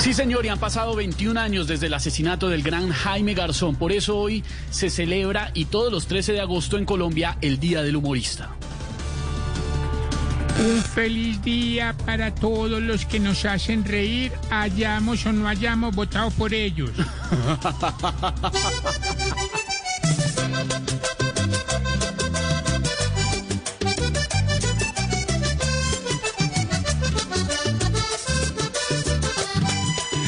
Sí, 0.00 0.14
señor, 0.14 0.46
y 0.46 0.48
han 0.48 0.58
pasado 0.58 0.96
21 0.96 1.38
años 1.38 1.66
desde 1.66 1.88
el 1.88 1.94
asesinato 1.94 2.48
del 2.48 2.62
gran 2.62 2.88
Jaime 2.88 3.34
Garzón. 3.34 3.76
Por 3.76 3.92
eso 3.92 4.16
hoy 4.16 4.42
se 4.70 4.88
celebra 4.88 5.50
y 5.52 5.66
todos 5.66 5.92
los 5.92 6.06
13 6.06 6.32
de 6.32 6.40
agosto 6.40 6.78
en 6.78 6.86
Colombia 6.86 7.36
el 7.42 7.60
Día 7.60 7.82
del 7.82 7.96
Humorista. 7.96 8.48
Un 10.58 10.82
feliz 10.82 11.42
día 11.42 11.94
para 12.06 12.34
todos 12.34 12.80
los 12.80 13.04
que 13.04 13.20
nos 13.20 13.44
hacen 13.44 13.84
reír, 13.84 14.32
hayamos 14.50 15.26
o 15.26 15.32
no 15.32 15.46
hayamos 15.46 15.94
votado 15.94 16.30
por 16.30 16.54
ellos. 16.54 16.90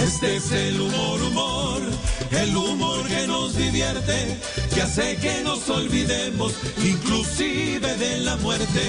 Este 0.03 0.37
es 0.37 0.51
el 0.51 0.81
humor, 0.81 1.23
humor, 1.23 1.81
el 2.33 2.57
humor 2.57 3.07
que 3.07 3.25
nos 3.29 3.57
divierte, 3.57 4.37
que 4.75 4.83
hace 4.83 5.17
que 5.17 5.43
nos 5.45 5.69
olvidemos 5.71 6.53
inclusive 6.85 7.97
de 7.97 8.19
la 8.19 8.35
muerte. 8.39 8.83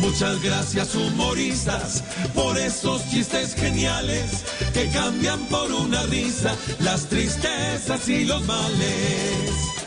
Muchas 0.00 0.42
gracias 0.42 0.94
humoristas 0.94 2.02
por 2.34 2.56
esos 2.56 3.06
chistes 3.10 3.54
geniales 3.54 4.42
que 4.72 4.88
cambian 4.88 5.40
por 5.48 5.70
una 5.70 6.02
risa 6.04 6.56
las 6.80 7.10
tristezas 7.10 8.08
y 8.08 8.24
los 8.24 8.42
males. 8.46 9.83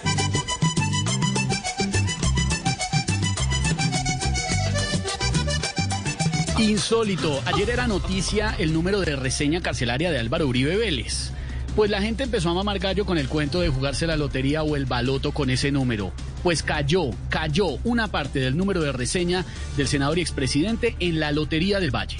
Insólito. 6.59 7.39
Ayer 7.45 7.69
era 7.69 7.87
noticia 7.87 8.55
el 8.57 8.73
número 8.73 8.99
de 9.01 9.15
reseña 9.15 9.61
carcelaria 9.61 10.09
de 10.09 10.17
Álvaro 10.17 10.47
Uribe 10.47 10.75
Vélez. 10.75 11.31
Pues 11.75 11.91
la 11.91 12.01
gente 12.01 12.23
empezó 12.23 12.49
a 12.49 12.55
mamar 12.55 12.79
gallo 12.79 13.05
con 13.05 13.19
el 13.19 13.29
cuento 13.29 13.59
de 13.59 13.69
jugarse 13.69 14.07
la 14.07 14.17
lotería 14.17 14.63
o 14.63 14.75
el 14.75 14.87
baloto 14.87 15.31
con 15.31 15.51
ese 15.51 15.71
número. 15.71 16.11
Pues 16.41 16.63
cayó, 16.63 17.11
cayó 17.29 17.77
una 17.83 18.07
parte 18.07 18.39
del 18.39 18.57
número 18.57 18.81
de 18.81 18.91
reseña 18.91 19.45
del 19.75 19.87
senador 19.87 20.17
y 20.17 20.21
expresidente 20.21 20.95
en 20.99 21.19
la 21.19 21.31
Lotería 21.31 21.79
del 21.79 21.95
Valle. 21.95 22.17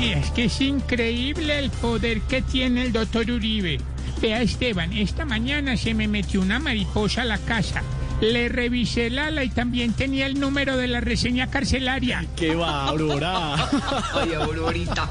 Y 0.00 0.08
es 0.08 0.30
que 0.32 0.46
es 0.46 0.60
increíble 0.60 1.56
el 1.60 1.70
poder 1.70 2.22
que 2.22 2.42
tiene 2.42 2.82
el 2.82 2.92
doctor 2.92 3.30
Uribe. 3.30 3.78
Vea 4.20 4.42
Esteban, 4.42 4.92
esta 4.92 5.24
mañana 5.24 5.76
se 5.76 5.94
me 5.94 6.08
metió 6.08 6.40
una 6.40 6.58
mariposa 6.58 7.22
a 7.22 7.26
la 7.26 7.38
casa. 7.38 7.82
Le 8.20 8.48
revisé 8.48 9.06
el 9.06 9.18
ala 9.18 9.44
y 9.44 9.50
también 9.50 9.92
tenía 9.92 10.26
el 10.26 10.38
número 10.40 10.76
de 10.76 10.86
la 10.88 11.00
reseña 11.00 11.50
carcelaria. 11.50 12.24
¡Qué 12.36 12.54
va, 12.54 12.86
Aurora! 12.88 13.68
Oye, 14.14 14.34
Aurorita. 14.36 15.08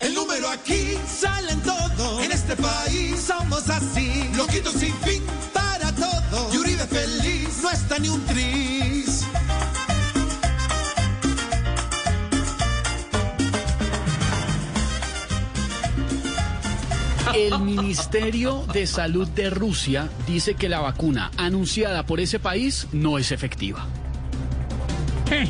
El 0.00 0.14
número 0.14 0.48
aquí 0.50 0.94
sale 1.06 1.52
en 1.52 1.60
todo. 1.62 2.20
En 2.22 2.32
este 2.32 2.56
país 2.56 3.20
somos 3.20 3.68
así. 3.68 4.30
Loquitos 4.36 4.74
sin 4.74 4.94
fin 4.98 5.22
para 5.52 5.92
todo. 5.92 6.50
Y 6.52 6.58
Uribe 6.58 6.86
feliz, 6.86 7.60
no 7.62 7.70
está 7.70 7.98
ni 7.98 8.08
un 8.08 8.24
tris. 8.26 8.71
El 17.34 17.60
Ministerio 17.60 18.64
de 18.72 18.86
Salud 18.86 19.26
de 19.28 19.48
Rusia 19.48 20.10
dice 20.26 20.54
que 20.54 20.68
la 20.68 20.80
vacuna 20.80 21.30
anunciada 21.36 22.04
por 22.04 22.20
ese 22.20 22.38
país 22.38 22.88
no 22.92 23.18
es 23.18 23.32
efectiva. 23.32 23.86
Eh, 25.30 25.48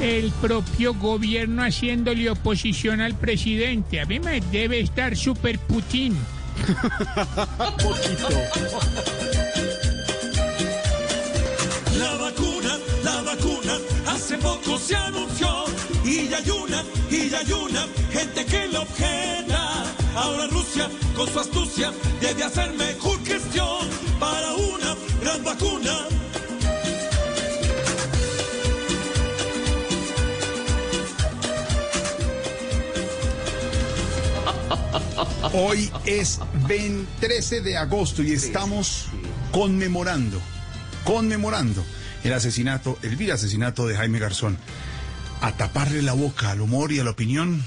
El 0.00 0.32
propio 0.32 0.94
gobierno 0.94 1.62
haciéndole 1.62 2.28
oposición 2.28 3.00
al 3.00 3.14
presidente. 3.14 4.00
A 4.00 4.06
mí 4.06 4.18
me 4.18 4.40
debe 4.40 4.80
estar 4.80 5.16
super 5.16 5.60
Putin. 5.60 6.16
Poquito. 7.82 8.28
La 11.98 12.14
vacuna, 12.16 12.78
la 13.04 13.22
vacuna, 13.22 13.78
hace 14.08 14.38
poco 14.38 14.76
se 14.78 14.96
anunció. 14.96 15.64
Y 16.04 16.28
ya 16.28 16.38
hay 16.38 16.50
una, 16.50 16.82
y 17.10 17.30
ya 17.30 17.38
hay 17.38 17.52
una, 17.52 17.86
gente 18.10 18.44
que 18.44 18.66
lo 18.68 18.82
objeta. 18.82 19.84
Ahora 20.16 20.46
Rusia, 20.48 20.90
su 21.26 21.40
astucia, 21.40 21.92
debe 22.20 22.44
hacer 22.44 22.72
mejor 22.74 23.24
gestión 23.24 23.88
para 24.18 24.52
una 24.54 24.96
gran 25.20 25.44
vacuna. 25.44 25.92
Hoy 35.52 35.90
es 36.06 36.40
20 36.66 37.12
13 37.20 37.60
de 37.60 37.76
agosto 37.76 38.22
y 38.22 38.32
estamos 38.32 39.06
conmemorando, 39.52 40.40
conmemorando 41.04 41.84
el 42.24 42.32
asesinato, 42.32 42.98
el 43.02 43.16
vil 43.16 43.32
asesinato 43.32 43.86
de 43.86 43.96
Jaime 43.96 44.18
Garzón. 44.18 44.58
A 45.40 45.52
taparle 45.56 46.02
la 46.02 46.12
boca 46.12 46.50
al 46.50 46.60
humor 46.60 46.92
y 46.92 47.00
a 47.00 47.04
la 47.04 47.10
opinión, 47.10 47.62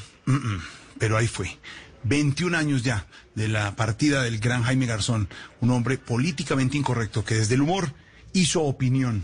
pero 0.98 1.18
ahí 1.18 1.28
fue. 1.28 1.58
21 2.06 2.56
años 2.56 2.84
ya 2.84 3.08
de 3.34 3.48
la 3.48 3.76
partida 3.76 4.24
del 4.24 4.40
gran 4.40 4.64
Jaime 4.64 4.86
Garzón, 4.86 5.28
un 5.60 5.72
hombre 5.72 5.98
políticamente 5.98 6.78
incorrecto 6.78 7.26
que 7.26 7.36
desde 7.36 7.56
el 7.56 7.62
humor 7.62 7.94
hizo 8.32 8.62
opinión 8.62 9.24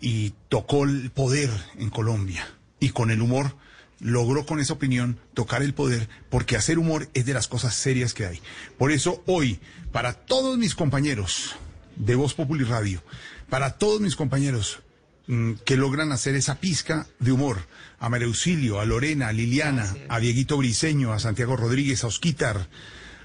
y 0.00 0.32
tocó 0.48 0.84
el 0.84 1.10
poder 1.10 1.50
en 1.78 1.90
Colombia. 1.90 2.46
Y 2.80 2.90
con 2.90 3.10
el 3.10 3.20
humor 3.20 3.54
logró 4.00 4.46
con 4.46 4.60
esa 4.60 4.72
opinión 4.72 5.18
tocar 5.34 5.62
el 5.62 5.74
poder, 5.74 6.08
porque 6.30 6.56
hacer 6.56 6.78
humor 6.78 7.08
es 7.12 7.26
de 7.26 7.34
las 7.34 7.48
cosas 7.48 7.74
serias 7.74 8.14
que 8.14 8.26
hay. 8.26 8.40
Por 8.78 8.92
eso 8.92 9.22
hoy, 9.26 9.60
para 9.92 10.14
todos 10.14 10.58
mis 10.58 10.74
compañeros 10.74 11.56
de 11.96 12.14
Voz 12.14 12.34
Populi 12.34 12.64
Radio, 12.64 13.02
para 13.50 13.72
todos 13.72 14.00
mis 14.00 14.16
compañeros 14.16 14.80
que 15.64 15.76
logran 15.76 16.12
hacer 16.12 16.36
esa 16.36 16.60
pizca 16.60 17.06
de 17.18 17.32
humor, 17.32 17.66
a 17.98 18.08
María 18.08 18.28
Auxilio, 18.28 18.80
a 18.80 18.84
Lorena, 18.84 19.28
a 19.28 19.32
Liliana, 19.32 19.94
a 20.08 20.20
Dieguito 20.20 20.56
Briseño, 20.56 21.12
a 21.12 21.18
Santiago 21.18 21.56
Rodríguez, 21.56 22.04
a 22.04 22.06
Osquitar, 22.06 22.68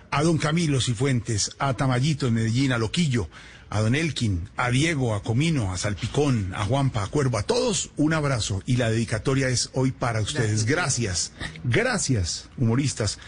a 0.09 0.23
don 0.23 0.37
Camilo 0.37 0.81
Cifuentes, 0.81 1.51
a 1.59 1.73
Tamayito 1.75 2.27
en 2.27 2.33
Medellín, 2.33 2.71
a 2.71 2.77
Loquillo, 2.77 3.29
a 3.69 3.81
don 3.81 3.95
Elkin, 3.95 4.49
a 4.57 4.69
Diego, 4.69 5.15
a 5.15 5.23
Comino, 5.23 5.71
a 5.71 5.77
Salpicón, 5.77 6.53
a 6.55 6.65
Juanpa, 6.65 7.03
a 7.03 7.07
Cuervo, 7.07 7.37
a 7.37 7.43
todos 7.43 7.91
un 7.97 8.13
abrazo 8.13 8.61
y 8.65 8.77
la 8.77 8.89
dedicatoria 8.89 9.47
es 9.47 9.69
hoy 9.73 9.91
para 9.91 10.21
ustedes. 10.21 10.65
Gracias, 10.65 11.31
gracias, 11.63 12.49
humoristas, 12.57 13.19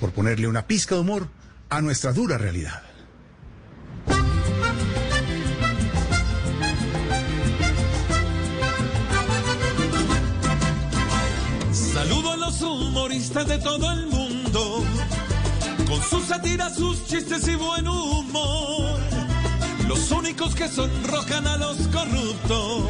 por 0.00 0.12
ponerle 0.12 0.48
una 0.48 0.66
pizca 0.66 0.94
de 0.94 1.02
humor 1.02 1.28
a 1.68 1.80
nuestra 1.80 2.12
dura 2.12 2.38
realidad. 2.38 2.82
De 13.12 13.58
todo 13.58 13.92
el 13.92 14.06
mundo, 14.06 14.82
con 15.86 16.02
sus 16.02 16.24
sátiras, 16.24 16.76
sus 16.76 17.06
chistes 17.06 17.46
y 17.46 17.56
buen 17.56 17.86
humor. 17.86 18.98
Los 19.86 20.10
únicos 20.12 20.54
que 20.54 20.66
sonrojan 20.66 21.46
a 21.46 21.58
los 21.58 21.76
corruptos, 21.88 22.84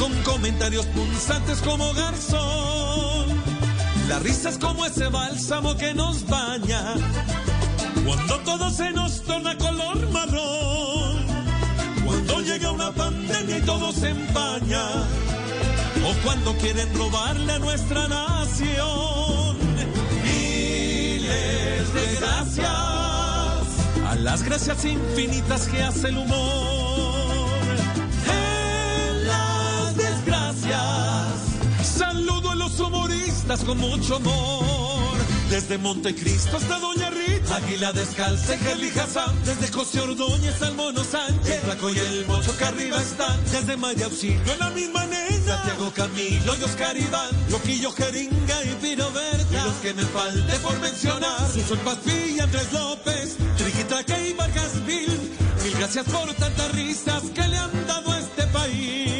con 0.00 0.12
comentarios 0.24 0.84
punzantes 0.86 1.60
como 1.60 1.94
garzón. 1.94 3.28
La 4.08 4.18
risa 4.18 4.48
es 4.48 4.58
como 4.58 4.84
ese 4.84 5.06
bálsamo 5.06 5.76
que 5.76 5.94
nos 5.94 6.26
baña, 6.26 6.94
cuando 8.04 8.36
todo 8.40 8.68
se 8.68 8.90
nos 8.90 9.22
torna 9.22 9.56
color 9.56 10.10
marrón. 10.10 11.24
Cuando 12.04 12.40
llega 12.40 12.72
una 12.72 12.90
pandemia 12.90 13.58
y 13.58 13.60
todo 13.60 13.92
se 13.92 14.08
empaña 14.08 15.06
o 16.04 16.14
cuando 16.24 16.56
quieren 16.56 16.92
robarle 16.94 17.52
a 17.52 17.58
nuestra 17.58 18.08
nación. 18.08 19.56
Miles 20.22 21.94
de 21.94 22.16
gracias 22.18 22.68
a 24.06 24.14
las 24.16 24.42
gracias 24.42 24.84
infinitas 24.84 25.68
que 25.68 25.82
hace 25.82 26.08
el 26.08 26.18
humor. 26.18 27.50
En 28.26 29.26
las 29.26 29.96
desgracias, 29.96 31.26
saludo 31.82 32.50
a 32.50 32.54
los 32.54 32.78
humoristas 32.80 33.64
con 33.64 33.78
mucho 33.78 34.16
amor. 34.16 35.09
Desde 35.50 35.78
Montecristo 35.78 36.58
hasta 36.58 36.78
Doña 36.78 37.10
Rita, 37.10 37.56
Águila 37.56 37.92
Descalza 37.92 38.54
y 38.54 38.58
Kelly 38.60 38.90
Hassan. 38.90 39.34
Desde 39.44 39.66
José 39.72 39.98
Ordóñez 39.98 40.62
al 40.62 40.76
Mono 40.76 41.02
Sánchez, 41.02 41.54
el 41.54 41.60
Flaco 41.62 41.90
y 41.90 41.98
el 41.98 42.24
Mocho 42.26 42.56
que 42.56 42.64
arriba 42.64 43.02
están. 43.02 43.36
Desde 43.50 43.76
María 43.76 44.04
Auxilio 44.04 44.52
en 44.52 44.58
la 44.60 44.70
misma 44.70 45.04
nena, 45.06 45.56
Santiago 45.56 45.92
Camilo 45.92 46.54
y 46.54 46.62
Oscar 46.62 46.96
Iván, 46.96 47.30
Loquillo 47.50 47.90
Jeringa 47.90 48.64
y 48.64 48.74
Pino 48.80 49.10
Verde. 49.10 49.44
Y 49.50 49.54
los 49.54 49.74
que 49.82 49.92
me 49.92 50.04
falte 50.04 50.56
por 50.60 50.78
mencionar, 50.78 51.50
Suso 51.52 51.74
el 51.74 51.80
Paspilla, 51.80 52.44
Andrés 52.44 52.72
López, 52.72 53.36
Triquitraque 53.58 54.28
y 54.28 54.32
Vargas 54.34 54.74
Mil. 54.86 55.10
Mil 55.64 55.74
gracias 55.78 56.06
por 56.06 56.32
tantas 56.34 56.72
risas 56.76 57.24
que 57.34 57.48
le 57.48 57.56
han 57.56 57.86
dado 57.88 58.12
a 58.12 58.20
este 58.20 58.46
país. 58.46 59.19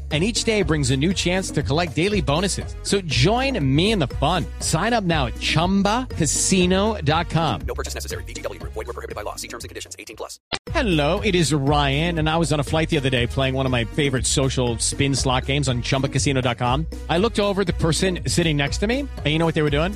and 0.11 0.23
each 0.23 0.43
day 0.43 0.61
brings 0.61 0.91
a 0.91 0.97
new 0.97 1.13
chance 1.13 1.49
to 1.51 1.63
collect 1.63 1.95
daily 1.95 2.19
bonuses. 2.19 2.75
So 2.83 2.99
join 3.01 3.57
me 3.63 3.91
in 3.91 3.99
the 3.99 4.07
fun. 4.07 4.45
Sign 4.59 4.91
up 4.91 5.05
now 5.05 5.27
at 5.27 5.35
ChumbaCasino.com. 5.35 7.61
No 7.61 7.73
purchase 7.73 7.93
necessary. 7.93 8.25
Group. 8.25 8.73
Void 8.73 8.87
were 8.87 8.93
prohibited 8.93 9.15
by 9.15 9.21
law. 9.21 9.37
See 9.37 9.47
terms 9.47 9.63
and 9.63 9.69
conditions. 9.69 9.95
18 9.97 10.17
plus. 10.17 10.41
Hello, 10.71 11.21
it 11.21 11.35
is 11.35 11.53
Ryan, 11.53 12.19
and 12.19 12.29
I 12.29 12.35
was 12.37 12.51
on 12.51 12.59
a 12.59 12.63
flight 12.63 12.89
the 12.89 12.97
other 12.97 13.09
day 13.09 13.27
playing 13.27 13.53
one 13.53 13.65
of 13.65 13.71
my 13.71 13.85
favorite 13.85 14.25
social 14.25 14.77
spin 14.79 15.15
slot 15.15 15.45
games 15.45 15.69
on 15.69 15.81
ChumbaCasino.com. 15.81 16.87
I 17.09 17.17
looked 17.17 17.39
over 17.39 17.61
at 17.61 17.67
the 17.67 17.73
person 17.73 18.19
sitting 18.27 18.57
next 18.57 18.79
to 18.79 18.87
me, 18.87 19.01
and 19.01 19.27
you 19.27 19.39
know 19.39 19.45
what 19.45 19.55
they 19.55 19.61
were 19.61 19.69
doing? 19.69 19.95